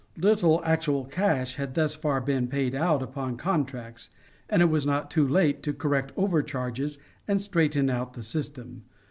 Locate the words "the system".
8.13-8.81